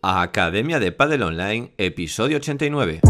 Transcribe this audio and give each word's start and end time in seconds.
Academia 0.00 0.78
de 0.78 0.92
Padel 0.92 1.24
Online, 1.24 1.74
episodio 1.76 2.36
89. 2.36 3.00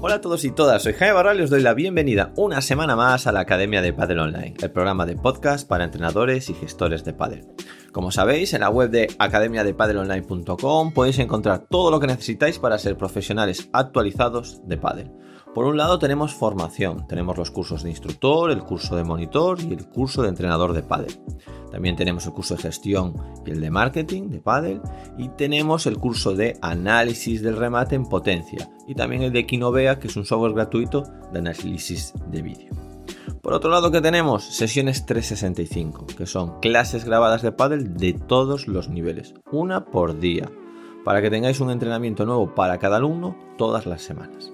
Hola 0.00 0.16
a 0.16 0.20
todos 0.20 0.44
y 0.44 0.50
todas, 0.50 0.82
soy 0.82 0.94
Jaime 0.94 1.12
Barral 1.12 1.38
y 1.38 1.42
os 1.42 1.50
doy 1.50 1.62
la 1.62 1.74
bienvenida 1.74 2.32
una 2.36 2.60
semana 2.60 2.96
más 2.96 3.28
a 3.28 3.32
la 3.32 3.40
Academia 3.40 3.80
de 3.80 3.92
Padel 3.92 4.18
Online, 4.18 4.54
el 4.60 4.72
programa 4.72 5.06
de 5.06 5.14
podcast 5.14 5.68
para 5.68 5.84
entrenadores 5.84 6.50
y 6.50 6.54
gestores 6.54 7.04
de 7.04 7.12
padel. 7.12 7.46
Como 7.92 8.10
sabéis, 8.10 8.52
en 8.54 8.60
la 8.60 8.70
web 8.70 8.90
de 8.90 9.08
academiadepadelonline.com 9.18 10.92
podéis 10.92 11.18
encontrar 11.18 11.66
todo 11.68 11.90
lo 11.90 12.00
que 12.00 12.06
necesitáis 12.06 12.58
para 12.58 12.78
ser 12.78 12.96
profesionales 12.96 13.70
actualizados 13.72 14.60
de 14.66 14.76
padel. 14.76 15.12
Por 15.54 15.64
un 15.64 15.78
lado 15.78 15.98
tenemos 15.98 16.34
formación, 16.34 17.06
tenemos 17.08 17.36
los 17.36 17.50
cursos 17.50 17.82
de 17.82 17.90
instructor, 17.90 18.50
el 18.50 18.62
curso 18.62 18.94
de 18.94 19.04
monitor 19.04 19.58
y 19.60 19.72
el 19.72 19.88
curso 19.88 20.22
de 20.22 20.28
entrenador 20.28 20.72
de 20.74 20.82
pádel. 20.82 21.18
También 21.72 21.96
tenemos 21.96 22.26
el 22.26 22.32
curso 22.32 22.54
de 22.54 22.62
gestión 22.62 23.14
y 23.44 23.50
el 23.50 23.60
de 23.60 23.70
marketing 23.70 24.28
de 24.28 24.40
pádel 24.40 24.80
y 25.16 25.30
tenemos 25.30 25.86
el 25.86 25.96
curso 25.96 26.34
de 26.34 26.58
análisis 26.60 27.42
del 27.42 27.56
remate 27.56 27.96
en 27.96 28.04
potencia 28.04 28.70
y 28.86 28.94
también 28.94 29.22
el 29.22 29.32
de 29.32 29.46
Kinovea, 29.46 29.98
que 29.98 30.08
es 30.08 30.16
un 30.16 30.26
software 30.26 30.52
gratuito 30.52 31.02
de 31.32 31.38
análisis 31.38 32.12
de 32.30 32.42
vídeo. 32.42 32.87
Por 33.42 33.52
otro 33.52 33.70
lado, 33.70 33.90
que 33.90 34.00
tenemos? 34.00 34.44
Sesiones 34.44 35.06
365, 35.06 36.06
que 36.06 36.26
son 36.26 36.58
clases 36.60 37.04
grabadas 37.04 37.42
de 37.42 37.52
pádel 37.52 37.96
de 37.96 38.12
todos 38.12 38.66
los 38.66 38.88
niveles, 38.88 39.34
una 39.52 39.86
por 39.86 40.18
día, 40.18 40.50
para 41.04 41.22
que 41.22 41.30
tengáis 41.30 41.60
un 41.60 41.70
entrenamiento 41.70 42.26
nuevo 42.26 42.54
para 42.54 42.78
cada 42.78 42.96
alumno 42.96 43.36
todas 43.56 43.86
las 43.86 44.02
semanas. 44.02 44.52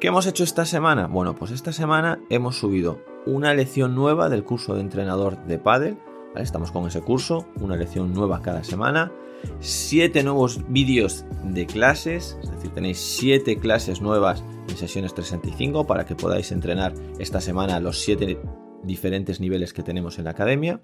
¿Qué 0.00 0.08
hemos 0.08 0.26
hecho 0.26 0.44
esta 0.44 0.64
semana? 0.64 1.08
Bueno, 1.08 1.34
pues 1.34 1.50
esta 1.50 1.72
semana 1.72 2.20
hemos 2.30 2.56
subido 2.56 3.00
una 3.26 3.52
lección 3.52 3.96
nueva 3.96 4.28
del 4.28 4.44
curso 4.44 4.74
de 4.74 4.80
entrenador 4.80 5.44
de 5.44 5.58
pádel. 5.58 5.98
Estamos 6.38 6.70
con 6.70 6.86
ese 6.86 7.00
curso, 7.00 7.46
una 7.60 7.76
lección 7.76 8.12
nueva 8.12 8.40
cada 8.42 8.62
semana. 8.62 9.12
Siete 9.60 10.22
nuevos 10.22 10.60
vídeos 10.68 11.24
de 11.44 11.66
clases, 11.66 12.38
es 12.42 12.50
decir, 12.50 12.70
tenéis 12.70 12.98
siete 12.98 13.58
clases 13.58 14.00
nuevas 14.00 14.42
en 14.68 14.76
sesiones 14.76 15.14
365 15.14 15.86
para 15.86 16.06
que 16.06 16.14
podáis 16.14 16.52
entrenar 16.52 16.94
esta 17.18 17.40
semana 17.40 17.80
los 17.80 18.00
siete 18.00 18.40
diferentes 18.82 19.40
niveles 19.40 19.72
que 19.72 19.82
tenemos 19.82 20.18
en 20.18 20.24
la 20.24 20.30
academia. 20.30 20.80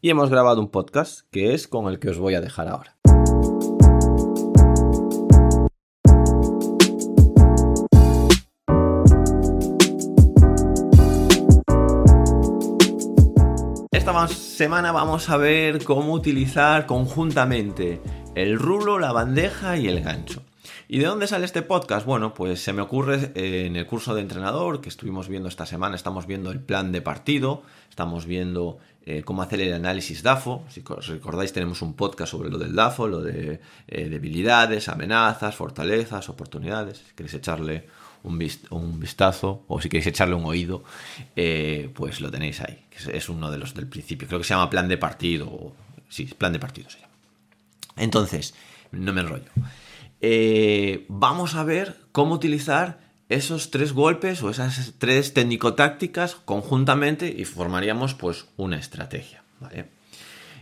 Y 0.00 0.10
hemos 0.10 0.30
grabado 0.30 0.60
un 0.60 0.70
podcast 0.70 1.28
que 1.30 1.54
es 1.54 1.68
con 1.68 1.88
el 1.88 1.98
que 1.98 2.10
os 2.10 2.18
voy 2.18 2.34
a 2.34 2.40
dejar 2.40 2.68
ahora. 2.68 3.01
Semana 14.28 14.92
vamos 14.92 15.30
a 15.30 15.38
ver 15.38 15.84
cómo 15.84 16.12
utilizar 16.12 16.84
conjuntamente 16.84 18.00
el 18.34 18.58
rulo, 18.58 18.98
la 18.98 19.10
bandeja 19.10 19.78
y 19.78 19.88
el 19.88 20.02
gancho. 20.02 20.42
¿Y 20.86 20.98
de 20.98 21.06
dónde 21.06 21.26
sale 21.26 21.46
este 21.46 21.62
podcast? 21.62 22.04
Bueno, 22.04 22.34
pues 22.34 22.62
se 22.62 22.74
me 22.74 22.82
ocurre 22.82 23.32
eh, 23.34 23.64
en 23.66 23.76
el 23.76 23.86
curso 23.86 24.14
de 24.14 24.20
entrenador 24.20 24.82
que 24.82 24.90
estuvimos 24.90 25.28
viendo 25.28 25.48
esta 25.48 25.64
semana, 25.64 25.96
estamos 25.96 26.26
viendo 26.26 26.50
el 26.50 26.60
plan 26.60 26.92
de 26.92 27.00
partido, 27.00 27.62
estamos 27.88 28.26
viendo 28.26 28.78
eh, 29.06 29.22
cómo 29.22 29.40
hacer 29.40 29.62
el 29.62 29.72
análisis 29.72 30.22
DAFO. 30.22 30.64
Si 30.68 30.82
recordáis, 30.82 31.54
tenemos 31.54 31.80
un 31.80 31.94
podcast 31.94 32.32
sobre 32.32 32.50
lo 32.50 32.58
del 32.58 32.74
DAFO, 32.74 33.08
lo 33.08 33.22
de 33.22 33.60
eh, 33.88 34.08
debilidades, 34.10 34.88
amenazas, 34.88 35.56
fortalezas, 35.56 36.28
oportunidades. 36.28 36.98
Si 36.98 37.14
queréis 37.14 37.34
echarle 37.34 37.88
un, 38.24 39.00
vistazo 39.00 39.64
o 39.68 39.80
si 39.80 39.88
queréis 39.88 40.06
echarle 40.06 40.34
un 40.34 40.44
oído, 40.44 40.84
eh, 41.36 41.90
pues 41.94 42.20
lo 42.20 42.30
tenéis 42.30 42.60
ahí. 42.60 42.84
Es 43.12 43.28
uno 43.28 43.50
de 43.50 43.58
los 43.58 43.74
del 43.74 43.86
principio. 43.86 44.28
Creo 44.28 44.40
que 44.40 44.44
se 44.44 44.54
llama 44.54 44.70
plan 44.70 44.88
de 44.88 44.98
partido. 44.98 45.72
Sí, 46.08 46.26
plan 46.26 46.52
de 46.52 46.58
partido 46.58 46.88
se. 46.90 46.98
Entonces, 47.96 48.54
no 48.92 49.12
me 49.12 49.20
enrollo. 49.20 49.50
Eh, 50.20 51.04
vamos 51.08 51.54
a 51.54 51.64
ver 51.64 51.96
cómo 52.12 52.34
utilizar 52.34 53.00
esos 53.28 53.70
tres 53.70 53.92
golpes 53.92 54.42
o 54.42 54.50
esas 54.50 54.94
tres 54.98 55.34
técnico-tácticas 55.34 56.36
conjuntamente 56.36 57.34
y 57.36 57.44
formaríamos 57.44 58.14
pues 58.14 58.46
una 58.56 58.78
estrategia. 58.78 59.42
¿vale? 59.58 59.88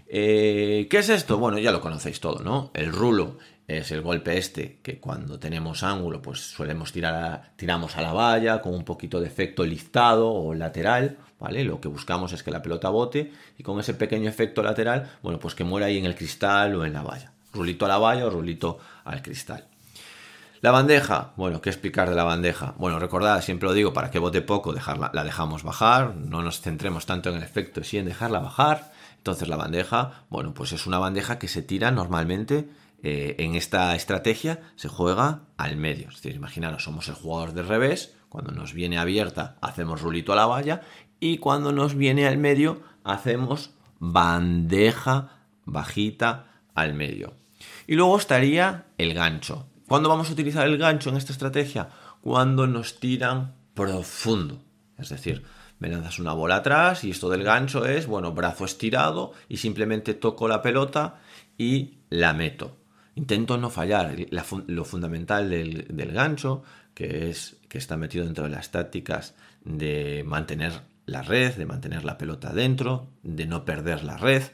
Eh, 0.06 0.86
¿Qué 0.90 0.98
es 0.98 1.08
esto? 1.08 1.38
Bueno, 1.38 1.58
ya 1.58 1.72
lo 1.72 1.80
conocéis 1.80 2.20
todo, 2.20 2.42
¿no? 2.42 2.70
El 2.74 2.92
rulo 2.92 3.38
es 3.78 3.92
el 3.92 4.02
golpe 4.02 4.36
este 4.36 4.80
que 4.82 4.98
cuando 4.98 5.38
tenemos 5.38 5.82
ángulo 5.82 6.20
pues 6.20 6.40
solemos 6.40 6.92
tirar 6.92 7.14
a, 7.14 7.52
tiramos 7.56 7.96
a 7.96 8.02
la 8.02 8.12
valla 8.12 8.60
con 8.60 8.74
un 8.74 8.84
poquito 8.84 9.20
de 9.20 9.28
efecto 9.28 9.64
liftado 9.64 10.32
o 10.32 10.54
lateral, 10.54 11.18
¿vale? 11.38 11.62
Lo 11.64 11.80
que 11.80 11.88
buscamos 11.88 12.32
es 12.32 12.42
que 12.42 12.50
la 12.50 12.62
pelota 12.62 12.88
bote 12.88 13.32
y 13.58 13.62
con 13.62 13.78
ese 13.78 13.94
pequeño 13.94 14.28
efecto 14.28 14.62
lateral, 14.62 15.10
bueno, 15.22 15.38
pues 15.38 15.54
que 15.54 15.64
muera 15.64 15.86
ahí 15.86 15.98
en 15.98 16.06
el 16.06 16.16
cristal 16.16 16.74
o 16.74 16.84
en 16.84 16.92
la 16.92 17.02
valla. 17.02 17.32
Rulito 17.52 17.84
a 17.84 17.88
la 17.88 17.98
valla 17.98 18.26
o 18.26 18.30
rulito 18.30 18.78
al 19.04 19.22
cristal. 19.22 19.66
La 20.62 20.72
bandeja, 20.72 21.32
bueno, 21.36 21.62
¿qué 21.62 21.70
explicar 21.70 22.10
de 22.10 22.16
la 22.16 22.24
bandeja? 22.24 22.74
Bueno, 22.76 22.98
recordad, 22.98 23.40
siempre 23.40 23.66
lo 23.66 23.72
digo, 23.72 23.94
para 23.94 24.10
que 24.10 24.18
bote 24.18 24.42
poco, 24.42 24.74
dejarla, 24.74 25.10
la 25.14 25.24
dejamos 25.24 25.62
bajar, 25.62 26.16
no 26.16 26.42
nos 26.42 26.60
centremos 26.60 27.06
tanto 27.06 27.30
en 27.30 27.36
el 27.36 27.42
efecto, 27.42 27.82
sí 27.82 27.96
en 27.96 28.04
dejarla 28.04 28.40
bajar. 28.40 28.92
Entonces 29.16 29.48
la 29.48 29.56
bandeja, 29.56 30.24
bueno, 30.28 30.52
pues 30.52 30.72
es 30.72 30.86
una 30.86 30.98
bandeja 30.98 31.38
que 31.38 31.48
se 31.48 31.62
tira 31.62 31.90
normalmente 31.90 32.68
eh, 33.02 33.36
en 33.38 33.54
esta 33.54 33.94
estrategia 33.94 34.60
se 34.76 34.88
juega 34.88 35.42
al 35.56 35.76
medio. 35.76 36.08
Es 36.08 36.16
decir, 36.16 36.34
imaginaros, 36.34 36.84
somos 36.84 37.08
el 37.08 37.14
jugador 37.14 37.52
de 37.54 37.62
revés, 37.62 38.14
cuando 38.28 38.52
nos 38.52 38.72
viene 38.72 38.98
abierta 38.98 39.56
hacemos 39.60 40.00
rulito 40.02 40.32
a 40.32 40.36
la 40.36 40.46
valla 40.46 40.82
y 41.18 41.38
cuando 41.38 41.72
nos 41.72 41.94
viene 41.94 42.26
al 42.26 42.38
medio 42.38 42.82
hacemos 43.04 43.72
bandeja 43.98 45.46
bajita 45.64 46.62
al 46.74 46.94
medio. 46.94 47.34
Y 47.86 47.96
luego 47.96 48.16
estaría 48.16 48.86
el 48.98 49.14
gancho. 49.14 49.66
¿Cuándo 49.88 50.08
vamos 50.08 50.30
a 50.30 50.32
utilizar 50.32 50.66
el 50.66 50.78
gancho 50.78 51.10
en 51.10 51.16
esta 51.16 51.32
estrategia? 51.32 51.88
Cuando 52.20 52.66
nos 52.66 53.00
tiran 53.00 53.54
profundo. 53.74 54.62
Es 54.96 55.08
decir, 55.08 55.42
me 55.78 55.88
lanzas 55.88 56.18
una 56.18 56.32
bola 56.32 56.56
atrás 56.56 57.04
y 57.04 57.10
esto 57.10 57.28
del 57.28 57.42
gancho 57.42 57.86
es, 57.86 58.06
bueno, 58.06 58.32
brazo 58.32 58.64
estirado 58.64 59.32
y 59.48 59.56
simplemente 59.56 60.14
toco 60.14 60.46
la 60.46 60.62
pelota 60.62 61.20
y 61.58 61.98
la 62.10 62.32
meto. 62.32 62.76
Intento 63.20 63.58
no 63.58 63.68
fallar. 63.68 64.16
lo 64.66 64.84
fundamental 64.86 65.50
del, 65.50 66.12
gancho, 66.12 66.62
que 66.94 67.28
es 67.28 67.58
que 67.68 67.76
está 67.76 67.98
metido 67.98 68.24
dentro 68.24 68.44
de 68.44 68.50
las 68.50 68.70
tácticas 68.70 69.34
de 69.62 70.24
mantener 70.26 70.72
la 71.04 71.20
red, 71.20 71.54
de 71.54 71.66
mantener 71.66 72.02
la 72.06 72.16
pelota 72.16 72.54
dentro, 72.54 73.08
de 73.22 73.44
no 73.44 73.66
perder 73.66 74.04
la 74.04 74.16
red, 74.16 74.44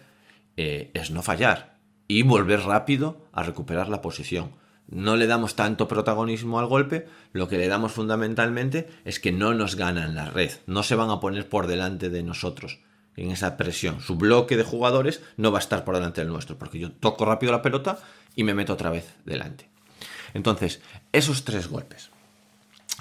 eh, 0.57 0.91
es 0.95 1.13
no 1.13 1.23
fallar 1.23 1.77
y 2.09 2.23
volver 2.23 2.63
rápido 2.63 3.29
a 3.33 3.45
recuperar 3.45 3.89
la 3.89 4.03
posición. 4.03 4.51
No 4.89 5.15
le 5.15 5.29
damos 5.29 5.55
tanto 5.55 5.87
protagonismo 5.87 6.59
al 6.59 6.67
golpe, 6.67 7.07
lo 7.33 7.47
que 7.47 7.59
le 7.59 7.69
damos 7.69 7.93
fundamentalmente 7.93 8.89
es 9.05 9.21
que 9.21 9.31
no 9.31 9.55
nos 9.55 9.77
ganan 9.77 10.17
la 10.17 10.29
red, 10.29 10.51
no 10.67 10.83
se 10.83 10.97
van 10.97 11.11
a 11.11 11.21
poner 11.21 11.49
por 11.49 11.69
delante 11.69 12.11
de 12.11 12.25
nosotros 12.25 12.81
en 13.17 13.31
esa 13.31 13.57
presión. 13.57 14.01
Su 14.01 14.17
bloque 14.17 14.57
de 14.57 14.65
jugadores 14.65 15.23
no 15.37 15.51
va 15.53 15.59
a 15.59 15.61
estar 15.61 15.85
por 15.85 15.95
delante 15.95 16.21
del 16.21 16.33
nuestro, 16.33 16.59
porque 16.59 16.79
yo 16.79 16.93
toco 16.93 17.25
rápido 17.25 17.53
la 17.53 17.63
pelota 17.63 17.99
y 18.35 18.45
me 18.45 18.55
meto 18.55 18.75
otra 18.75 18.91
vez 18.91 19.15
delante. 19.25 19.69
Entonces, 20.35 20.81
esos 21.13 21.45
tres 21.45 21.69
golpes. 21.69 22.11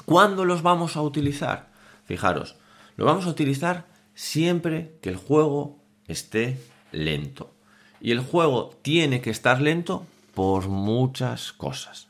¿Cuándo 0.06 0.46
los 0.46 0.62
vamos 0.62 0.96
a 0.96 1.02
utilizar? 1.02 1.68
Fijaros, 2.06 2.56
lo 2.96 3.06
vamos 3.06 3.26
a 3.26 3.30
utilizar 3.30 3.86
siempre 4.14 4.98
que 5.02 5.10
el 5.10 5.18
juego 5.18 5.78
esté 6.08 6.60
lento. 6.92 7.54
Y 8.00 8.12
el 8.12 8.20
juego 8.20 8.78
tiene 8.82 9.22
que 9.22 9.32
estar 9.32 9.62
lento 9.62 10.06
por 10.34 10.68
muchas 10.68 11.54
cosas. 11.54 12.08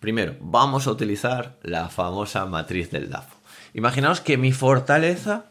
Primero, 0.00 0.36
vamos 0.40 0.86
a 0.86 0.90
utilizar 0.90 1.58
la 1.62 1.88
famosa 1.88 2.46
matriz 2.46 2.90
del 2.90 3.10
DAFO. 3.10 3.36
Imaginaos 3.74 4.20
que 4.20 4.36
mi 4.36 4.52
fortaleza 4.52 5.46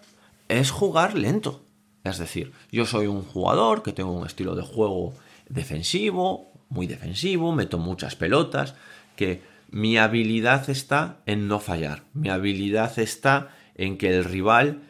es 0.48 0.72
jugar 0.72 1.16
lento. 1.16 1.63
Es 2.10 2.18
decir, 2.18 2.52
yo 2.72 2.86
soy 2.86 3.08
un 3.08 3.24
jugador 3.24 3.84
que 3.84 3.94
tengo 3.94 4.12
un 4.12 4.26
estilo 4.26 4.56
de 4.56 4.64
juego 4.64 5.14
defensivo, 5.48 6.52
muy 6.70 6.88
defensivo, 6.88 7.52
meto 7.54 7.78
muchas 7.78 8.16
pelotas, 8.16 8.76
que 9.16 9.42
mi 9.72 9.98
habilidad 9.98 10.70
está 10.70 11.18
en 11.26 11.48
no 11.48 11.60
fallar, 11.60 12.04
mi 12.14 12.30
habilidad 12.30 12.98
está 13.00 13.50
en 13.76 13.98
que 13.98 14.16
el 14.16 14.24
rival 14.24 14.82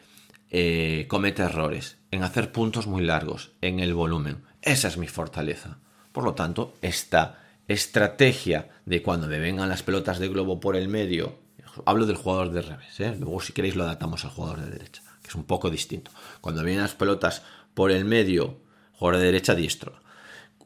eh, 0.50 1.06
comete 1.08 1.42
errores, 1.42 1.98
en 2.10 2.22
hacer 2.22 2.52
puntos 2.52 2.86
muy 2.86 3.04
largos, 3.04 3.52
en 3.60 3.80
el 3.80 3.94
volumen. 3.94 4.42
Esa 4.62 4.88
es 4.88 4.96
mi 4.98 5.06
fortaleza. 5.06 5.78
Por 6.12 6.24
lo 6.24 6.34
tanto, 6.34 6.74
esta 6.82 7.38
estrategia 7.68 8.68
de 8.84 9.02
cuando 9.02 9.28
me 9.28 9.38
vengan 9.38 9.68
las 9.68 9.82
pelotas 9.82 10.18
de 10.18 10.28
globo 10.28 10.58
por 10.58 10.76
el 10.76 10.88
medio, 10.88 11.38
hablo 11.86 12.06
del 12.06 12.16
jugador 12.16 12.50
de 12.50 12.62
revés, 12.62 12.98
¿eh? 12.98 13.16
luego 13.18 13.40
si 13.40 13.52
queréis 13.52 13.76
lo 13.76 13.84
adaptamos 13.84 14.24
al 14.24 14.32
jugador 14.32 14.60
de 14.60 14.70
derecha, 14.70 15.02
es 15.30 15.36
un 15.36 15.44
poco 15.44 15.70
distinto. 15.70 16.10
Cuando 16.40 16.64
vienen 16.64 16.82
las 16.82 16.96
pelotas 16.96 17.42
por 17.72 17.92
el 17.92 18.04
medio, 18.04 18.58
jugador 18.94 19.20
de 19.20 19.26
derecha 19.26 19.54
diestro. 19.54 19.94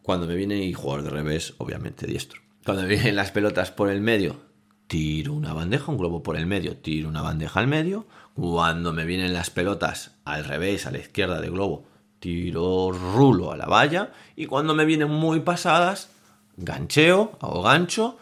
Cuando 0.00 0.26
me 0.26 0.34
viene 0.34 0.64
y 0.64 0.72
jugador 0.72 1.04
de 1.04 1.10
revés, 1.10 1.52
obviamente 1.58 2.06
diestro. 2.06 2.40
Cuando 2.64 2.86
vienen 2.86 3.14
las 3.14 3.30
pelotas 3.30 3.70
por 3.70 3.90
el 3.90 4.00
medio, 4.00 4.40
tiro 4.86 5.34
una 5.34 5.52
bandeja, 5.52 5.92
un 5.92 5.98
globo 5.98 6.22
por 6.22 6.38
el 6.38 6.46
medio, 6.46 6.78
tiro 6.78 7.10
una 7.10 7.20
bandeja 7.20 7.60
al 7.60 7.66
medio. 7.66 8.06
Cuando 8.32 8.94
me 8.94 9.04
vienen 9.04 9.34
las 9.34 9.50
pelotas 9.50 10.12
al 10.24 10.44
revés, 10.46 10.86
a 10.86 10.90
la 10.90 10.98
izquierda 10.98 11.42
del 11.42 11.50
globo, 11.50 11.86
tiro 12.18 12.90
rulo 12.90 13.52
a 13.52 13.58
la 13.58 13.66
valla. 13.66 14.12
Y 14.34 14.46
cuando 14.46 14.74
me 14.74 14.86
vienen 14.86 15.10
muy 15.10 15.40
pasadas, 15.40 16.08
gancheo, 16.56 17.36
hago 17.42 17.60
gancho 17.60 18.16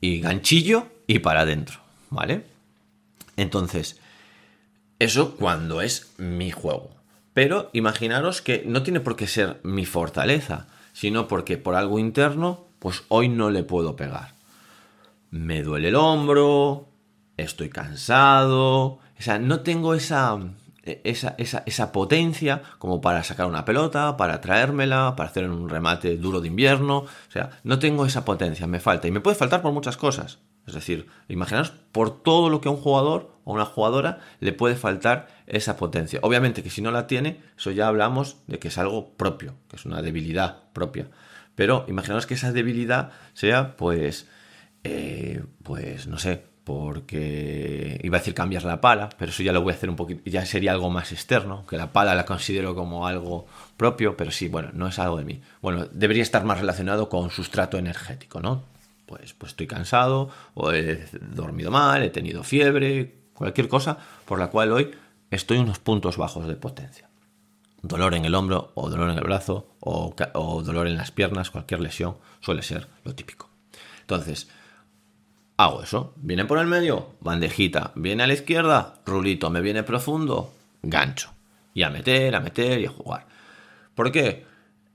y 0.00 0.20
ganchillo 0.20 0.86
y 1.08 1.18
para 1.18 1.40
adentro, 1.40 1.80
¿vale? 2.10 2.46
Entonces, 3.36 4.00
eso 4.98 5.36
cuando 5.36 5.80
es 5.80 6.12
mi 6.18 6.50
juego. 6.50 6.90
Pero 7.34 7.70
imaginaros 7.72 8.42
que 8.42 8.64
no 8.66 8.82
tiene 8.82 9.00
por 9.00 9.16
qué 9.16 9.26
ser 9.26 9.60
mi 9.62 9.84
fortaleza, 9.84 10.66
sino 10.92 11.28
porque 11.28 11.56
por 11.56 11.76
algo 11.76 11.98
interno, 11.98 12.64
pues 12.78 13.04
hoy 13.08 13.28
no 13.28 13.50
le 13.50 13.62
puedo 13.62 13.94
pegar. 13.94 14.34
Me 15.30 15.62
duele 15.62 15.88
el 15.88 15.94
hombro, 15.94 16.88
estoy 17.36 17.68
cansado, 17.68 18.98
o 19.18 19.22
sea, 19.22 19.38
no 19.38 19.60
tengo 19.60 19.94
esa, 19.94 20.38
esa, 20.82 21.36
esa, 21.38 21.92
potencia 21.92 22.62
como 22.78 23.00
para 23.00 23.22
sacar 23.24 23.46
una 23.46 23.64
pelota, 23.64 24.16
para 24.16 24.40
traérmela, 24.40 25.14
para 25.16 25.28
hacer 25.28 25.48
un 25.48 25.68
remate 25.68 26.16
duro 26.16 26.40
de 26.40 26.48
invierno. 26.48 26.98
O 26.98 27.30
sea, 27.30 27.50
no 27.64 27.78
tengo 27.78 28.06
esa 28.06 28.24
potencia, 28.24 28.66
me 28.66 28.80
falta. 28.80 29.08
Y 29.08 29.10
me 29.10 29.20
puede 29.20 29.36
faltar 29.36 29.62
por 29.62 29.72
muchas 29.72 29.96
cosas. 29.96 30.38
Es 30.68 30.74
decir, 30.74 31.06
imaginaos 31.28 31.70
por 31.70 32.22
todo 32.22 32.50
lo 32.50 32.60
que 32.60 32.68
a 32.68 32.72
un 32.72 32.76
jugador 32.76 33.32
o 33.44 33.54
una 33.54 33.64
jugadora 33.64 34.20
le 34.40 34.52
puede 34.52 34.76
faltar 34.76 35.28
esa 35.46 35.76
potencia. 35.76 36.20
Obviamente 36.22 36.62
que 36.62 36.70
si 36.70 36.82
no 36.82 36.90
la 36.90 37.06
tiene, 37.06 37.40
eso 37.56 37.70
ya 37.70 37.88
hablamos 37.88 38.36
de 38.46 38.58
que 38.58 38.68
es 38.68 38.78
algo 38.78 39.14
propio, 39.14 39.54
que 39.68 39.76
es 39.76 39.86
una 39.86 40.02
debilidad 40.02 40.64
propia. 40.72 41.08
Pero 41.54 41.84
imaginaos 41.88 42.26
que 42.26 42.34
esa 42.34 42.52
debilidad 42.52 43.10
sea, 43.32 43.76
pues, 43.76 44.28
eh, 44.84 45.42
pues, 45.64 46.06
no 46.06 46.18
sé, 46.18 46.44
porque 46.68 47.98
iba 48.02 48.18
a 48.18 48.20
decir 48.20 48.34
cambiar 48.34 48.62
la 48.64 48.82
pala, 48.82 49.08
pero 49.18 49.30
eso 49.30 49.42
ya 49.42 49.54
lo 49.54 49.62
voy 49.62 49.72
a 49.72 49.76
hacer 49.76 49.88
un 49.88 49.96
poquito, 49.96 50.20
ya 50.26 50.44
sería 50.44 50.72
algo 50.72 50.90
más 50.90 51.12
externo, 51.12 51.66
que 51.66 51.78
la 51.78 51.94
pala 51.94 52.14
la 52.14 52.26
considero 52.26 52.74
como 52.74 53.06
algo 53.06 53.46
propio, 53.78 54.18
pero 54.18 54.30
sí, 54.30 54.48
bueno, 54.48 54.68
no 54.74 54.86
es 54.86 54.98
algo 54.98 55.16
de 55.16 55.24
mí. 55.24 55.40
Bueno, 55.62 55.86
debería 55.90 56.22
estar 56.22 56.44
más 56.44 56.60
relacionado 56.60 57.08
con 57.08 57.30
sustrato 57.30 57.78
energético, 57.78 58.40
¿no? 58.40 58.64
Pues, 59.08 59.32
pues 59.32 59.52
estoy 59.52 59.66
cansado, 59.66 60.28
o 60.54 60.72
he 60.72 61.04
dormido 61.20 61.70
mal, 61.72 62.02
he 62.02 62.10
tenido 62.10 62.44
fiebre, 62.44 63.16
cualquier 63.34 63.66
cosa 63.66 63.98
por 64.24 64.38
la 64.38 64.48
cual 64.48 64.70
hoy 64.70 64.90
estoy 65.30 65.58
unos 65.58 65.78
puntos 65.78 66.16
bajos 66.16 66.46
de 66.46 66.54
potencia. 66.54 67.08
Dolor 67.80 68.14
en 68.14 68.24
el 68.24 68.34
hombro, 68.34 68.72
o 68.74 68.90
dolor 68.90 69.10
en 69.10 69.18
el 69.18 69.24
brazo, 69.24 69.74
o, 69.80 70.14
o 70.34 70.62
dolor 70.62 70.86
en 70.86 70.96
las 70.96 71.10
piernas, 71.10 71.50
cualquier 71.50 71.80
lesión 71.80 72.18
suele 72.40 72.62
ser 72.62 72.86
lo 73.04 73.14
típico. 73.14 73.48
Entonces, 74.00 74.48
hago 75.56 75.82
eso. 75.82 76.12
Viene 76.16 76.44
por 76.44 76.58
el 76.58 76.66
medio, 76.66 77.14
bandejita. 77.20 77.92
Viene 77.94 78.22
a 78.22 78.26
la 78.26 78.32
izquierda, 78.32 79.00
rulito. 79.06 79.50
Me 79.50 79.60
viene 79.60 79.82
profundo, 79.82 80.52
gancho. 80.82 81.30
Y 81.74 81.82
a 81.82 81.90
meter, 81.90 82.34
a 82.34 82.40
meter 82.40 82.80
y 82.80 82.86
a 82.86 82.90
jugar. 82.90 83.26
¿Por 83.94 84.10
qué? 84.10 84.46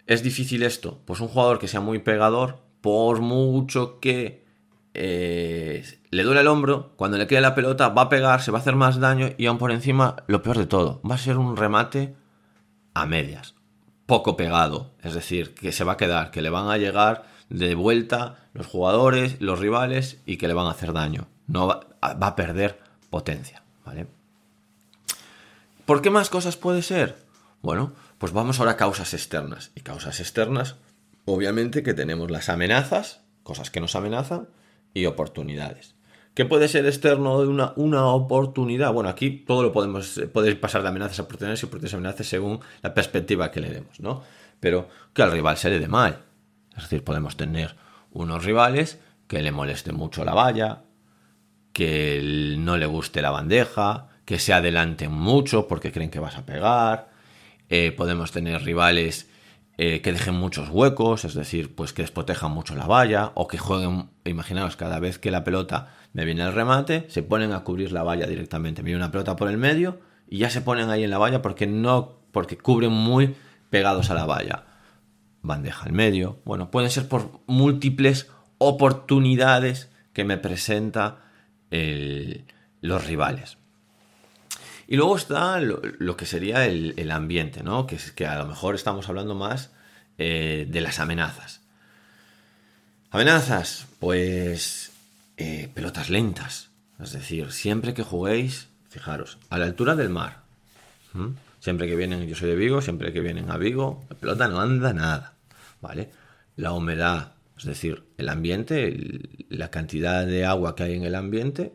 ¿Es 0.07 0.23
difícil 0.23 0.63
esto? 0.63 0.99
Pues 1.05 1.19
un 1.19 1.29
jugador 1.29 1.59
que 1.59 1.67
sea 1.67 1.79
muy 1.79 1.99
pegador 1.99 2.59
por 2.83 3.21
mucho 3.21 4.01
que 4.01 4.43
eh, 4.93 5.85
le 6.11 6.23
duele 6.23 6.41
el 6.41 6.47
hombro, 6.47 6.91
cuando 6.97 7.17
le 7.17 7.27
quede 7.27 7.39
la 7.39 7.55
pelota 7.55 7.87
va 7.87 8.01
a 8.01 8.09
pegar, 8.09 8.41
se 8.41 8.51
va 8.51 8.57
a 8.57 8.61
hacer 8.61 8.75
más 8.75 8.99
daño 8.99 9.29
y 9.37 9.45
aún 9.45 9.57
por 9.57 9.71
encima, 9.71 10.17
lo 10.27 10.41
peor 10.41 10.57
de 10.57 10.65
todo, 10.65 11.01
va 11.09 11.15
a 11.15 11.17
ser 11.17 11.37
un 11.37 11.55
remate 11.55 12.13
a 12.93 13.05
medias, 13.05 13.55
poco 14.05 14.35
pegado, 14.35 14.91
es 15.01 15.13
decir, 15.13 15.55
que 15.55 15.71
se 15.71 15.85
va 15.85 15.93
a 15.93 15.97
quedar, 15.97 16.29
que 16.29 16.41
le 16.41 16.49
van 16.49 16.69
a 16.69 16.77
llegar 16.77 17.23
de 17.47 17.73
vuelta 17.73 18.49
los 18.51 18.67
jugadores, 18.67 19.39
los 19.39 19.59
rivales 19.59 20.19
y 20.25 20.35
que 20.35 20.49
le 20.49 20.53
van 20.53 20.67
a 20.67 20.71
hacer 20.71 20.91
daño. 20.91 21.27
No 21.47 21.67
va, 21.67 21.87
a 22.01 22.35
perder 22.35 22.81
potencia, 23.09 23.63
¿vale? 23.85 24.07
¿Por 25.85 26.01
qué 26.01 26.09
más 26.09 26.29
cosas 26.29 26.57
puede 26.57 26.81
ser? 26.81 27.15
Bueno, 27.61 27.93
pues 28.17 28.33
vamos 28.33 28.59
ahora 28.59 28.73
a 28.73 28.77
causas 28.77 29.13
externas. 29.13 29.71
Y 29.73 29.81
causas 29.81 30.19
externas 30.19 30.75
Obviamente 31.25 31.83
que 31.83 31.93
tenemos 31.93 32.29
las 32.31 32.49
amenazas, 32.49 33.21
cosas 33.43 33.69
que 33.71 33.79
nos 33.79 33.95
amenazan, 33.95 34.49
y 34.93 35.05
oportunidades. 35.05 35.95
¿Qué 36.33 36.45
puede 36.45 36.67
ser 36.67 36.85
externo 36.85 37.41
de 37.41 37.47
una, 37.47 37.73
una 37.75 38.07
oportunidad? 38.07 38.91
Bueno, 38.91 39.09
aquí 39.09 39.29
todo 39.29 39.61
lo 39.61 39.71
podemos 39.71 40.19
puede 40.33 40.55
pasar 40.55 40.81
de 40.81 40.89
amenazas 40.89 41.19
a 41.19 41.23
oportunidades 41.23 41.61
y 41.61 41.65
oportunidades 41.65 41.93
a 41.93 41.97
amenazas 41.97 42.27
según 42.27 42.59
la 42.81 42.93
perspectiva 42.93 43.51
que 43.51 43.61
le 43.61 43.69
demos, 43.69 43.99
¿no? 43.99 44.23
Pero 44.59 44.87
que 45.13 45.21
al 45.21 45.31
rival 45.31 45.57
se 45.57 45.69
le 45.69 45.79
dé 45.79 45.87
mal. 45.87 46.23
Es 46.75 46.83
decir, 46.83 47.03
podemos 47.03 47.37
tener 47.37 47.75
unos 48.11 48.43
rivales 48.43 48.99
que 49.27 49.41
le 49.41 49.51
moleste 49.51 49.91
mucho 49.91 50.25
la 50.25 50.33
valla, 50.33 50.83
que 51.71 52.55
no 52.57 52.77
le 52.77 52.85
guste 52.87 53.21
la 53.21 53.31
bandeja, 53.31 54.09
que 54.25 54.39
se 54.39 54.53
adelanten 54.53 55.11
mucho 55.11 55.67
porque 55.67 55.91
creen 55.91 56.09
que 56.09 56.19
vas 56.19 56.37
a 56.37 56.45
pegar. 56.45 57.11
Eh, 57.69 57.91
podemos 57.91 58.31
tener 58.31 58.63
rivales 58.63 59.29
eh, 59.77 60.01
que 60.01 60.11
dejen 60.11 60.35
muchos 60.35 60.69
huecos, 60.69 61.25
es 61.25 61.33
decir, 61.33 61.73
pues 61.73 61.93
que 61.93 62.03
desprotejan 62.03 62.51
mucho 62.51 62.75
la 62.75 62.85
valla, 62.85 63.31
o 63.33 63.47
que 63.47 63.57
jueguen, 63.57 64.09
imaginaos, 64.23 64.75
cada 64.75 64.99
vez 64.99 65.17
que 65.17 65.31
la 65.31 65.43
pelota 65.43 65.95
me 66.13 66.25
viene 66.25 66.43
al 66.43 66.53
remate, 66.53 67.05
se 67.09 67.23
ponen 67.23 67.53
a 67.53 67.63
cubrir 67.63 67.91
la 67.91 68.03
valla 68.03 68.27
directamente. 68.27 68.83
Me 68.83 68.87
viene 68.87 69.03
una 69.03 69.11
pelota 69.11 69.35
por 69.35 69.49
el 69.49 69.57
medio 69.57 69.99
y 70.29 70.37
ya 70.37 70.51
se 70.51 70.61
ponen 70.61 70.89
ahí 70.89 71.03
en 71.03 71.09
la 71.09 71.17
valla 71.17 71.41
porque 71.41 71.65
no, 71.65 72.19
porque 72.31 72.57
cubren 72.57 72.91
muy 72.91 73.35
pegados 73.71 74.11
a 74.11 74.13
la 74.13 74.25
valla. 74.25 74.65
Bandeja 75.41 75.85
al 75.85 75.93
medio. 75.93 76.39
Bueno, 76.45 76.69
pueden 76.69 76.91
ser 76.91 77.07
por 77.07 77.41
múltiples 77.47 78.29
oportunidades 78.59 79.89
que 80.13 80.23
me 80.23 80.37
presenta 80.37 81.17
los 82.81 83.07
rivales. 83.07 83.57
Y 84.87 84.97
luego 84.97 85.15
está 85.15 85.59
lo, 85.59 86.17
que 86.17 86.25
sería 86.25 86.65
el, 86.65 87.11
ambiente, 87.11 87.63
¿no? 87.63 87.87
Que, 87.87 87.97
que 88.15 88.25
a 88.25 88.37
lo 88.37 88.45
mejor 88.45 88.75
estamos 88.75 89.07
hablando 89.09 89.35
más 89.35 89.71
eh, 90.17 90.67
de 90.69 90.81
las 90.81 90.99
amenazas. 90.99 91.61
Amenazas, 93.09 93.87
pues 93.99 94.91
eh, 95.37 95.69
pelotas 95.73 96.09
lentas. 96.09 96.69
Es 97.01 97.11
decir, 97.11 97.51
siempre 97.51 97.93
que 97.93 98.03
juguéis, 98.03 98.67
fijaros, 98.89 99.37
a 99.49 99.57
la 99.57 99.65
altura 99.65 99.95
del 99.95 100.09
mar. 100.09 100.43
Siempre 101.59 101.87
que 101.87 101.95
vienen, 101.95 102.27
yo 102.27 102.35
soy 102.35 102.49
de 102.49 102.55
Vigo, 102.55 102.81
siempre 102.81 103.13
que 103.13 103.19
vienen 103.21 103.51
a 103.51 103.57
Vigo, 103.57 104.03
la 104.09 104.15
pelota 104.15 104.47
no 104.47 104.59
anda 104.59 104.93
nada. 104.93 105.33
¿Vale? 105.81 106.09
La 106.55 106.71
humedad, 106.71 107.33
es 107.57 107.65
decir, 107.65 108.03
el 108.17 108.29
ambiente, 108.29 108.95
la 109.49 109.69
cantidad 109.69 110.25
de 110.25 110.45
agua 110.45 110.75
que 110.75 110.83
hay 110.83 110.95
en 110.95 111.03
el 111.03 111.15
ambiente, 111.15 111.73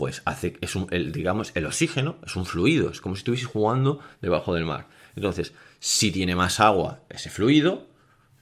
pues 0.00 0.22
hace, 0.24 0.56
es 0.62 0.76
un, 0.76 0.86
el, 0.92 1.12
digamos, 1.12 1.52
el 1.54 1.66
oxígeno 1.66 2.16
es 2.24 2.34
un 2.34 2.46
fluido, 2.46 2.88
es 2.88 3.02
como 3.02 3.16
si 3.16 3.18
estuvieses 3.18 3.46
jugando 3.46 4.00
debajo 4.22 4.54
del 4.54 4.64
mar. 4.64 4.86
Entonces, 5.14 5.52
si 5.78 6.10
tiene 6.10 6.34
más 6.34 6.58
agua 6.58 7.00
ese 7.10 7.28
fluido, 7.28 7.86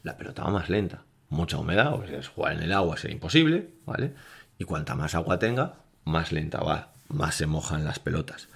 la 0.05 0.17
pelota 0.17 0.45
va 0.45 0.51
más 0.53 0.69
lenta. 0.69 1.03
Mucha 1.31 1.59
humedad, 1.59 1.95
o 1.95 2.07
sea, 2.07 2.21
jugar 2.33 2.53
en 2.53 2.63
el 2.63 2.73
agua 2.73 2.97
sería 2.97 3.17
imposible, 3.17 3.71
¿vale? 3.87 4.15
Y 4.57 4.67
cuanta 4.67 4.95
más 4.95 5.17
agua 5.17 5.41
tenga, 5.41 5.81
más 6.05 6.31
lenta 6.31 6.61
va, 6.61 6.93
más 7.09 7.35
se 7.35 7.47
mojan 7.49 7.85
las 7.85 7.99
pelotas. 7.99 8.47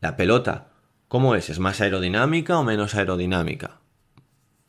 La 0.00 0.16
pelota, 0.16 0.68
¿cómo 1.08 1.34
es? 1.34 1.50
¿Es 1.50 1.58
más 1.58 1.80
aerodinámica 1.80 2.60
o 2.60 2.62
menos 2.62 2.94
aerodinámica? 2.94 3.80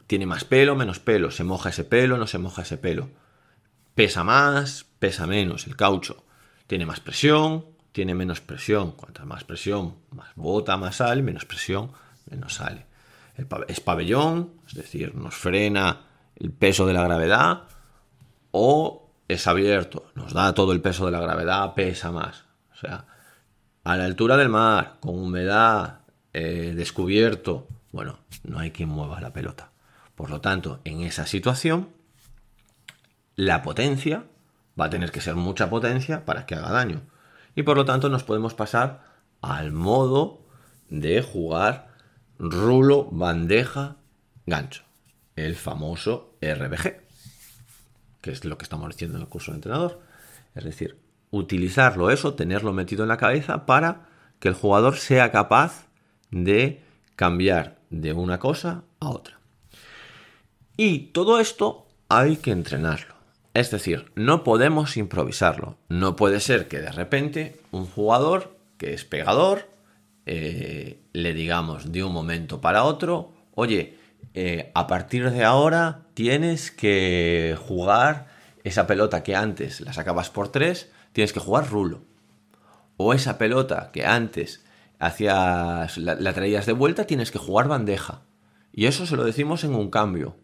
¿Tiene 0.08 0.26
más 0.26 0.46
pelo, 0.46 0.76
menos 0.76 0.98
pelo? 0.98 1.30
¿Se 1.30 1.44
moja 1.44 1.70
ese 1.70 1.84
pelo, 1.84 2.18
no 2.18 2.26
se 2.26 2.40
moja 2.40 2.64
ese 2.64 2.80
pelo? 2.80 3.12
¿Pesa 3.94 4.24
más, 4.24 4.88
pesa 4.98 5.28
menos 5.28 5.68
el 5.68 5.76
caucho? 5.76 6.24
Tiene 6.68 6.86
más 6.86 7.00
presión, 7.00 7.66
tiene 7.92 8.14
menos 8.14 8.42
presión. 8.42 8.92
Cuanta 8.92 9.26
más 9.26 9.44
presión, 9.44 9.96
más 10.12 10.30
bota, 10.36 10.78
más 10.78 10.98
sale, 10.98 11.24
menos 11.24 11.46
presión, 11.46 11.92
menos 12.30 12.54
sale. 12.54 12.86
es 13.68 13.80
pabellón, 13.80 14.54
es 14.68 14.76
decir, 14.76 15.16
nos 15.16 15.36
frena 15.36 16.02
el 16.36 16.52
peso 16.52 16.86
de 16.86 16.94
la 16.94 17.04
gravedad, 17.04 17.64
o 18.52 19.10
es 19.28 19.48
abierto, 19.48 20.12
nos 20.16 20.34
da 20.34 20.54
todo 20.54 20.72
el 20.72 20.82
peso 20.82 21.06
de 21.06 21.12
la 21.12 21.20
gravedad, 21.20 21.74
pesa 21.74 22.12
más. 22.12 22.46
O 22.72 22.76
sea, 22.76 23.06
a 23.84 23.98
la 23.98 24.06
altura 24.06 24.38
del 24.38 24.50
mar, 24.50 24.98
con 25.00 25.18
humedad, 25.18 26.02
eh, 26.34 26.74
descubierto, 26.76 27.68
bueno, 27.92 28.20
no 28.44 28.60
hay 28.60 28.72
quien 28.72 28.90
mueva 28.90 29.20
la 29.22 29.34
pelota. 29.34 29.72
Por 30.16 30.30
lo 30.30 30.42
tanto, 30.42 30.82
en 30.84 31.02
esa 31.02 31.26
situación, 31.26 31.90
la 33.36 33.62
potencia 33.62 34.26
va 34.80 34.86
a 34.86 34.90
tener 34.90 35.12
que 35.12 35.22
ser 35.22 35.36
mucha 35.36 35.70
potencia 35.70 36.26
para 36.26 36.46
que 36.46 36.56
haga 36.56 36.72
daño. 36.72 37.02
Y 37.56 37.64
por 37.64 37.78
lo 37.78 37.86
tanto 37.86 38.10
nos 38.10 38.24
podemos 38.24 38.54
pasar 38.54 39.04
al 39.42 39.72
modo 39.72 40.46
de 40.90 41.22
jugar 41.22 41.90
rulo, 42.38 43.08
bandeja, 43.12 43.98
gancho. 44.46 44.84
El 45.36 45.56
famoso 45.56 46.36
RBG, 46.42 47.02
que 48.22 48.32
es 48.32 48.46
lo 48.46 48.58
que 48.58 48.64
estamos 48.64 48.90
diciendo 48.90 49.18
en 49.18 49.24
el 49.24 49.30
curso 49.30 49.52
de 49.52 49.58
entrenador. 49.58 50.02
Es 50.56 50.64
decir, 50.64 51.00
utilizarlo 51.32 52.10
eso, 52.10 52.34
tenerlo 52.34 52.74
metido 52.74 53.04
en 53.04 53.10
la 53.10 53.18
cabeza 53.18 53.66
para 53.66 54.08
que 54.40 54.48
el 54.48 54.54
jugador 54.54 54.98
sea 54.98 55.32
capaz 55.32 55.88
de 56.32 56.84
cambiar 57.16 57.80
de 57.90 58.14
una 58.14 58.40
cosa 58.40 58.84
a 59.00 59.10
otra. 59.10 59.40
Y 60.76 61.08
todo 61.08 61.40
esto 61.40 61.88
hay 62.10 62.38
que 62.38 62.52
entrenarlo. 62.52 63.17
Es 63.58 63.72
decir, 63.72 64.12
no 64.14 64.44
podemos 64.44 64.98
improvisarlo. 64.98 65.80
No 65.90 66.16
puede 66.16 66.42
ser 66.42 66.68
que 66.68 66.78
de 66.78 66.92
repente 66.92 67.60
un 67.72 67.88
jugador 67.88 68.56
que 68.78 68.94
es 68.94 69.04
pegador 69.04 69.68
eh, 70.28 71.02
le 71.12 71.34
digamos 71.34 71.92
de 71.92 72.04
un 72.04 72.14
momento 72.14 72.62
para 72.62 72.84
otro, 72.84 73.34
oye, 73.56 73.98
eh, 74.36 74.72
a 74.76 74.86
partir 74.86 75.32
de 75.32 75.44
ahora 75.44 76.02
tienes 76.14 76.70
que 76.70 77.58
jugar 77.68 78.28
esa 78.64 78.86
pelota 78.86 79.24
que 79.24 79.36
antes 79.36 79.82
la 79.82 79.92
sacabas 79.92 80.30
por 80.30 80.50
tres, 80.50 80.92
tienes 81.12 81.34
que 81.34 81.40
jugar 81.40 81.68
rulo. 81.68 82.04
O 82.96 83.12
esa 83.12 83.40
pelota 83.40 83.90
que 83.92 84.06
antes 84.06 84.64
hacías, 85.00 85.98
la 85.98 86.34
traías 86.34 86.68
de 86.68 86.74
vuelta, 86.74 87.08
tienes 87.08 87.32
que 87.32 87.40
jugar 87.40 87.68
bandeja. 87.68 88.22
Y 88.72 88.86
eso 88.86 89.08
se 89.08 89.16
lo 89.16 89.24
decimos 89.24 89.64
en 89.64 89.74
un 89.74 89.90
cambio. 89.90 90.36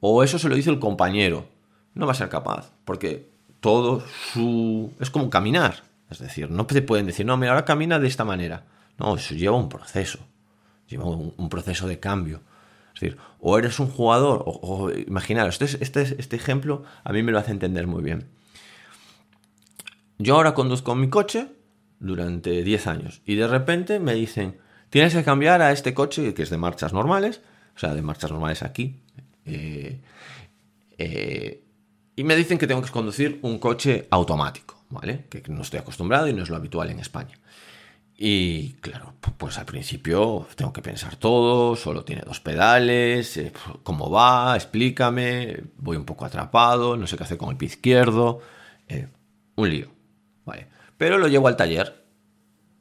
O 0.00 0.22
eso 0.22 0.38
se 0.38 0.50
lo 0.50 0.56
dice 0.56 0.68
el 0.68 0.78
compañero 0.78 1.58
no 2.00 2.06
va 2.06 2.12
a 2.12 2.16
ser 2.16 2.28
capaz, 2.28 2.72
porque 2.84 3.30
todo 3.60 4.02
su... 4.32 4.92
es 4.98 5.10
como 5.10 5.30
caminar. 5.30 5.84
Es 6.10 6.18
decir, 6.18 6.50
no 6.50 6.66
te 6.66 6.82
pueden 6.82 7.06
decir, 7.06 7.24
no, 7.24 7.36
mira, 7.36 7.52
ahora 7.52 7.64
camina 7.64 8.00
de 8.00 8.08
esta 8.08 8.24
manera. 8.24 8.64
No, 8.98 9.14
eso 9.14 9.34
lleva 9.34 9.56
un 9.56 9.68
proceso, 9.68 10.18
lleva 10.88 11.04
un, 11.04 11.48
proceso 11.48 11.86
de 11.86 12.00
cambio. 12.00 12.40
Es 12.94 13.00
decir, 13.00 13.18
o 13.38 13.56
eres 13.58 13.78
un 13.78 13.88
jugador, 13.88 14.42
o, 14.44 14.90
imaginaros, 14.90 15.60
este, 15.60 15.82
este, 15.84 16.16
este 16.18 16.36
ejemplo 16.36 16.82
a 17.04 17.12
mí 17.12 17.22
me 17.22 17.30
lo 17.30 17.38
hace 17.38 17.52
entender 17.52 17.86
muy 17.86 18.02
bien. 18.02 18.28
Yo 20.18 20.34
ahora 20.36 20.52
conduzco 20.52 20.94
mi 20.94 21.08
coche 21.08 21.48
durante 21.98 22.62
10 22.62 22.86
años 22.88 23.22
y 23.24 23.36
de 23.36 23.46
repente 23.46 24.00
me 24.00 24.14
dicen, 24.14 24.58
tienes 24.90 25.14
que 25.14 25.22
cambiar 25.22 25.62
a 25.62 25.70
este 25.70 25.94
coche 25.94 26.34
que 26.34 26.42
es 26.42 26.50
de 26.50 26.58
marchas 26.58 26.92
normales, 26.92 27.40
o 27.76 27.78
sea, 27.78 27.94
de 27.94 28.02
marchas 28.02 28.30
normales 28.30 28.62
aquí, 28.62 29.00
eh, 29.46 30.00
eh, 30.98 31.62
y 32.20 32.24
me 32.24 32.36
dicen 32.36 32.58
que 32.58 32.66
tengo 32.66 32.82
que 32.82 32.90
conducir 32.90 33.38
un 33.40 33.58
coche 33.58 34.06
automático, 34.10 34.84
¿vale? 34.90 35.24
Que 35.30 35.42
no 35.48 35.62
estoy 35.62 35.80
acostumbrado 35.80 36.28
y 36.28 36.34
no 36.34 36.42
es 36.42 36.50
lo 36.50 36.56
habitual 36.56 36.90
en 36.90 36.98
España. 36.98 37.38
Y 38.14 38.74
claro, 38.82 39.14
pues 39.38 39.56
al 39.56 39.64
principio 39.64 40.46
tengo 40.54 40.70
que 40.70 40.82
pensar 40.82 41.16
todo, 41.16 41.76
solo 41.76 42.04
tiene 42.04 42.20
dos 42.20 42.38
pedales, 42.40 43.38
eh, 43.38 43.54
cómo 43.82 44.10
va, 44.10 44.54
explícame, 44.54 45.62
voy 45.78 45.96
un 45.96 46.04
poco 46.04 46.26
atrapado, 46.26 46.94
no 46.94 47.06
sé 47.06 47.16
qué 47.16 47.22
hacer 47.22 47.38
con 47.38 47.48
el 47.48 47.56
pie 47.56 47.68
izquierdo, 47.68 48.40
eh, 48.86 49.08
un 49.56 49.70
lío, 49.70 49.88
¿vale? 50.44 50.68
Pero 50.98 51.16
lo 51.16 51.26
llevo 51.26 51.48
al 51.48 51.56
taller 51.56 52.04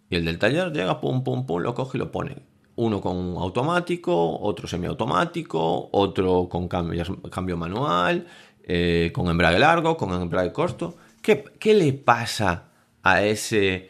y 0.09 0.17
el 0.17 0.25
del 0.25 0.37
taller 0.37 0.73
llega, 0.73 0.99
pum, 0.99 1.23
pum, 1.23 1.45
pum, 1.45 1.61
lo 1.61 1.73
coge 1.73 1.97
y 1.97 1.99
lo 1.99 2.11
pone. 2.11 2.35
Uno 2.75 2.99
con 2.99 3.35
automático, 3.37 4.39
otro 4.41 4.67
semiautomático, 4.67 5.89
otro 5.93 6.49
con 6.49 6.67
cambio, 6.67 7.03
cambio 7.29 7.57
manual, 7.57 8.25
eh, 8.71 9.11
con 9.11 9.27
embrague 9.29 9.57
largo, 9.57 9.97
con 9.97 10.13
embrague 10.13 10.53
corto. 10.53 10.95
¿Qué, 11.23 11.43
qué 11.59 11.73
le 11.73 11.91
pasa 11.91 12.65
a 13.01 13.23
ese 13.23 13.89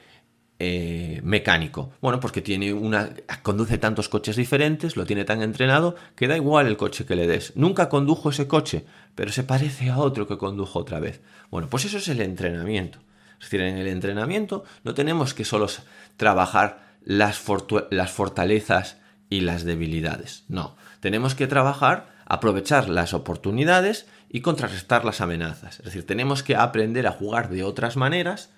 eh, 0.57 1.19
mecánico? 1.21 1.91
Bueno, 1.99 2.21
porque 2.21 2.41
tiene 2.41 2.71
una, 2.71 3.09
conduce 3.43 3.77
tantos 3.77 4.07
coches 4.07 4.37
diferentes, 4.37 4.95
lo 4.95 5.05
tiene 5.05 5.25
tan 5.25 5.41
entrenado, 5.41 5.97
que 6.15 6.29
da 6.29 6.37
igual 6.37 6.65
el 6.65 6.77
coche 6.77 7.05
que 7.05 7.17
le 7.17 7.27
des. 7.27 7.57
Nunca 7.57 7.89
condujo 7.89 8.29
ese 8.29 8.47
coche, 8.47 8.85
pero 9.15 9.33
se 9.33 9.43
parece 9.43 9.89
a 9.89 9.97
otro 9.97 10.25
que 10.25 10.37
condujo 10.37 10.79
otra 10.79 11.01
vez. 11.01 11.19
Bueno, 11.51 11.67
pues 11.69 11.83
eso 11.83 11.97
es 11.97 12.07
el 12.07 12.21
entrenamiento. 12.21 12.99
Es 13.33 13.47
decir, 13.47 13.59
en 13.59 13.75
el 13.75 13.87
entrenamiento 13.87 14.63
no 14.85 14.93
tenemos 14.93 15.33
que 15.33 15.43
solo 15.43 15.67
trabajar 16.15 16.95
las, 17.03 17.43
las 17.91 18.11
fortalezas 18.11 18.95
y 19.29 19.41
las 19.41 19.65
debilidades. 19.65 20.45
No, 20.47 20.77
tenemos 21.01 21.35
que 21.35 21.47
trabajar, 21.47 22.07
aprovechar 22.25 22.87
las 22.87 23.13
oportunidades 23.13 24.07
y 24.29 24.41
contrarrestar 24.41 25.03
las 25.03 25.21
amenazas. 25.21 25.79
Es 25.79 25.85
decir, 25.85 26.05
tenemos 26.05 26.43
que 26.43 26.55
aprender 26.55 27.07
a 27.07 27.11
jugar 27.11 27.49
de 27.49 27.63
otras 27.63 27.97
maneras 27.97 28.51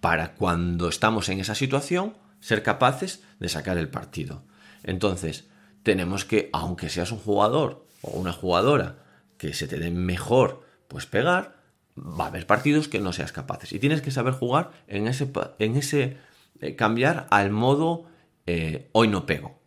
para 0.00 0.34
cuando 0.34 0.88
estamos 0.88 1.28
en 1.28 1.40
esa 1.40 1.54
situación 1.54 2.16
ser 2.40 2.62
capaces 2.62 3.22
de 3.38 3.48
sacar 3.48 3.78
el 3.78 3.88
partido. 3.88 4.42
Entonces, 4.82 5.48
tenemos 5.82 6.24
que, 6.24 6.50
aunque 6.52 6.88
seas 6.88 7.12
un 7.12 7.18
jugador 7.18 7.86
o 8.02 8.18
una 8.18 8.32
jugadora 8.32 8.98
que 9.36 9.52
se 9.52 9.68
te 9.68 9.78
dé 9.78 9.90
mejor, 9.90 10.66
pues 10.88 11.06
pegar, 11.06 11.56
va 11.96 12.24
a 12.24 12.28
haber 12.28 12.46
partidos 12.46 12.88
que 12.88 13.00
no 13.00 13.12
seas 13.12 13.32
capaces. 13.32 13.72
Y 13.72 13.78
tienes 13.78 14.02
que 14.02 14.10
saber 14.10 14.34
jugar 14.34 14.70
en 14.88 15.06
ese, 15.06 15.30
en 15.58 15.76
ese 15.76 16.16
eh, 16.60 16.76
cambiar 16.76 17.26
al 17.30 17.50
modo 17.50 18.06
eh, 18.46 18.88
hoy 18.92 19.08
no 19.08 19.26
pego, 19.26 19.60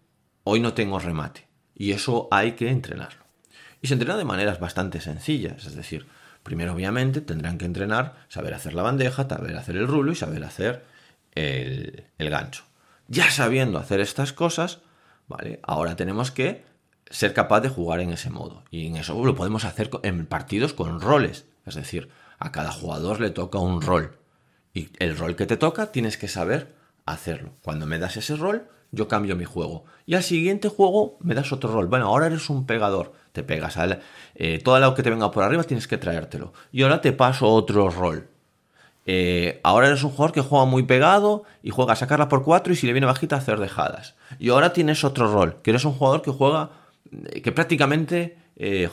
hoy 0.44 0.60
no 0.60 0.74
tengo 0.74 1.00
remate. 1.00 1.48
Y 1.76 1.92
eso 1.92 2.28
hay 2.32 2.54
que 2.54 2.70
entrenarlo. 2.70 3.27
Y 3.82 3.88
se 3.88 3.94
entrena 3.94 4.18
de 4.18 4.26
maneras 4.26 4.60
bastante 4.60 5.02
sencillas, 5.02 5.66
es 5.66 5.76
decir, 5.76 6.08
primero 6.44 6.74
obviamente 6.74 7.22
tendrán 7.22 7.58
que 7.58 7.66
entrenar, 7.66 8.16
saber 8.30 8.54
hacer 8.54 8.74
la 8.74 8.82
bandeja, 8.82 9.28
saber 9.28 9.56
hacer 9.58 9.76
el 9.78 9.88
rulo 9.88 10.12
y 10.12 10.16
saber 10.16 10.44
hacer 10.44 10.86
el, 11.36 12.06
gancho. 12.18 12.64
Ya 13.08 13.30
sabiendo 13.30 13.78
hacer 13.78 14.00
estas 14.00 14.34
cosas, 14.34 14.80
¿vale? 15.28 15.60
Ahora 15.64 15.96
tenemos 15.96 16.32
que 16.32 16.66
ser 17.10 17.34
capaz 17.34 17.62
de 17.62 17.70
jugar 17.70 18.00
en 18.00 18.12
ese 18.12 18.30
modo. 18.30 18.64
Y 18.72 18.88
en 18.88 18.98
eso 18.98 19.24
lo 19.24 19.36
podemos 19.36 19.66
hacer 19.66 19.90
en 20.04 20.26
partidos 20.26 20.74
con 20.74 21.00
roles. 21.00 21.46
Es 21.66 21.76
decir, 21.76 22.10
a 22.40 22.52
cada 22.52 22.72
jugador 22.72 23.20
le 23.20 23.30
toca 23.30 23.60
un 23.60 23.82
rol. 23.82 24.18
Y 24.74 24.90
el 25.00 25.18
rol 25.18 25.36
que 25.36 25.46
te 25.46 25.58
toca 25.58 25.92
tienes 25.92 26.18
que 26.18 26.28
saber 26.28 26.76
hacerlo. 27.06 27.56
Cuando 27.62 27.86
me 27.86 28.00
das 28.00 28.18
ese 28.18 28.36
rol, 28.36 28.68
yo 28.92 29.08
cambio 29.08 29.36
mi 29.36 29.46
juego. 29.46 29.86
Y 30.06 30.16
al 30.16 30.24
siguiente 30.24 30.70
juego 30.70 31.18
me 31.22 31.36
das 31.36 31.52
otro 31.52 31.72
rol. 31.72 31.88
Bueno, 31.88 32.08
ahora 32.08 32.28
eres 32.28 32.50
un 32.50 32.66
pegador. 32.66 33.14
Te 33.34 33.44
pegas 33.44 33.78
al. 33.78 34.02
Eh, 34.36 34.60
todo 34.64 34.80
lo 34.80 34.96
que 34.96 35.04
te 35.04 35.10
venga 35.10 35.32
por 35.32 35.44
arriba 35.44 35.64
tienes 35.64 35.88
que 35.88 35.98
traértelo. 35.98 36.54
Y 36.72 36.84
ahora 36.84 37.02
te 37.02 37.12
paso 37.12 37.48
otro 37.48 37.90
rol. 37.90 38.28
Eh, 39.06 39.60
ahora 39.64 39.88
eres 39.88 40.04
un 40.04 40.12
jugador 40.12 40.34
que 40.34 40.42
juega 40.42 40.66
muy 40.66 40.84
pegado 40.84 41.44
y 41.64 41.70
juega 41.70 41.94
a 41.94 41.96
sacarla 41.96 42.28
por 42.28 42.44
cuatro 42.44 42.74
y 42.74 42.76
si 42.76 42.88
le 42.88 42.94
viene 42.94 43.06
bajita 43.06 43.38
hacer 43.38 43.60
dejadas. 43.60 44.16
Y 44.40 44.50
ahora 44.50 44.74
tienes 44.74 45.04
otro 45.04 45.32
rol, 45.32 45.58
que 45.62 45.72
eres 45.72 45.86
un 45.86 45.94
jugador 45.94 46.22
que 46.22 46.32
juega, 46.32 46.72
eh, 47.12 47.42
que 47.42 47.52
prácticamente 47.52 48.38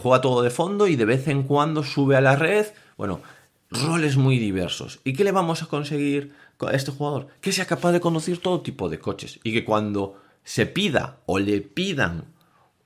juega 0.02 0.20
todo 0.20 0.42
de 0.42 0.50
fondo 0.50 0.88
y 0.88 0.94
de 0.94 1.06
vez 1.06 1.26
en 1.26 1.42
cuando 1.44 1.82
sube 1.82 2.16
a 2.16 2.20
la 2.20 2.36
red. 2.36 2.66
Bueno, 2.98 3.22
roles 3.70 4.16
muy 4.16 4.38
diversos. 4.38 5.00
¿Y 5.04 5.14
qué 5.14 5.24
le 5.24 5.32
vamos 5.32 5.62
a 5.62 5.66
conseguir 5.66 6.34
este 6.72 6.92
jugador? 6.92 7.28
Que 7.40 7.52
sea 7.52 7.66
capaz 7.66 7.92
de 7.92 8.00
conducir 8.00 8.40
todo 8.40 8.62
tipo 8.62 8.88
de 8.88 8.98
coches 8.98 9.40
y 9.42 9.52
que 9.52 9.64
cuando 9.64 10.20
se 10.44 10.66
pida 10.66 11.18
o 11.26 11.38
le 11.38 11.60
pidan 11.60 12.32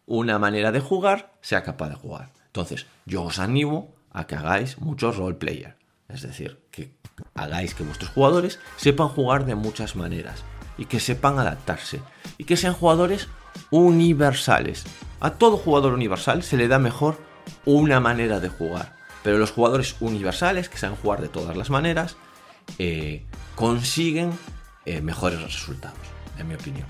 una 0.07 0.39
manera 0.39 0.73
de 0.73 0.81
jugar, 0.81 1.35
sea 1.41 1.63
capaz 1.63 1.91
de 1.91 1.95
jugar. 1.97 2.33
Entonces, 2.47 2.87
yo 3.05 3.25
os 3.25 3.39
animo 3.39 3.95
a 4.11 4.27
que 4.27 4.37
hagáis 4.37 4.79
muchos 4.79 5.17
roleplayer. 5.17 5.77
Es 6.09 6.23
decir, 6.23 6.59
que 6.71 6.95
hagáis 7.35 7.75
que 7.75 7.85
vuestros 7.85 8.11
jugadores 8.11 8.59
sepan 8.77 9.09
jugar 9.09 9.45
de 9.45 9.55
muchas 9.55 9.97
maneras 9.97 10.43
y 10.79 10.87
que 10.87 11.01
sepan 11.01 11.39
adaptarse 11.39 12.01
y 12.39 12.45
que 12.45 12.57
sean 12.57 12.73
jugadores 12.73 13.29
universales. 13.71 14.85
A 15.21 15.33
todo 15.33 15.57
jugador 15.57 15.93
universal 15.93 16.43
se 16.43 16.57
le 16.57 16.69
da 16.69 16.79
mejor 16.79 17.19
una 17.65 18.01
manera 18.01 18.41
de 18.41 18.49
jugar. 18.49 18.97
Pero 19.23 19.39
los 19.39 19.51
jugadores 19.51 19.97
universales, 20.01 20.69
que 20.69 20.79
saben 20.79 20.97
jugar 20.97 21.21
de 21.21 21.29
todas 21.29 21.57
las 21.57 21.71
maneras, 21.71 22.17
eh, 22.79 23.25
consiguen 23.55 24.33
eh, 24.85 25.01
mejores 25.01 25.43
resultados, 25.43 25.99
en 26.39 26.49
mi 26.49 26.55
opinión. 26.55 26.87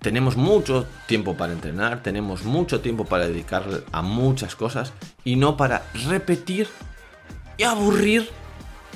Tenemos 0.00 0.36
mucho 0.36 0.86
tiempo 1.06 1.36
para 1.36 1.52
entrenar, 1.52 2.02
tenemos 2.02 2.44
mucho 2.44 2.80
tiempo 2.80 3.04
para 3.04 3.26
dedicar 3.26 3.64
a 3.90 4.02
muchas 4.02 4.54
cosas 4.54 4.92
y 5.24 5.36
no 5.36 5.56
para 5.56 5.82
repetir 6.06 6.68
y 7.56 7.64
aburrir 7.64 8.28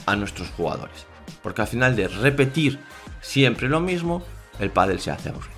a 0.06 0.14
nuestros 0.14 0.48
jugadores. 0.50 1.06
Porque 1.42 1.62
al 1.62 1.68
final 1.68 1.96
de 1.96 2.06
repetir 2.06 2.78
siempre 3.20 3.68
lo 3.68 3.80
mismo, 3.80 4.22
el 4.60 4.70
pádel 4.70 5.00
se 5.00 5.10
hace 5.10 5.30
aburrido. 5.30 5.52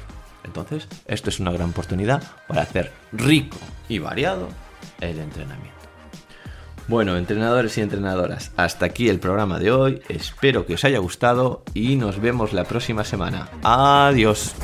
Entonces, 0.45 0.89
esto 1.07 1.31
es 1.31 1.41
una 1.41 1.53
gran 1.53 1.71
oportunidad 1.71 2.23
para 2.47 2.63
hacer 2.63 2.93
rico 3.13 3.59
y 3.89 3.99
variado 3.99 4.49
el 5.01 5.19
entrenamiento. 5.19 5.84
Bueno, 6.87 7.17
entrenadores 7.17 7.79
y 7.79 7.81
entrenadoras, 7.81 8.53
hasta 8.57 8.87
aquí 8.87 9.09
el 9.09 9.19
programa 9.19 9.59
de 9.59 9.73
hoy. 9.73 10.03
Espero 10.09 10.67
que 10.67 10.75
os 10.75 10.85
haya 10.85 10.99
gustado 10.99 11.63
y 11.73 11.97
nos 11.97 12.21
vemos 12.21 12.53
la 12.53 12.65
próxima 12.65 13.05
semana. 13.05 13.49
Adiós. 13.63 14.55